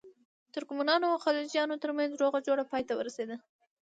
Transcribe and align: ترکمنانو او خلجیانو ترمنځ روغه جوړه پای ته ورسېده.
ترکمنانو 0.53 1.05
او 1.11 1.17
خلجیانو 1.25 1.81
ترمنځ 1.83 2.11
روغه 2.21 2.39
جوړه 2.47 2.63
پای 2.71 2.83
ته 2.87 2.93
ورسېده. 2.95 3.35